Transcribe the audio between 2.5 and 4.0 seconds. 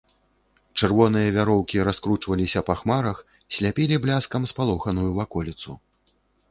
па хмарах, сляпілі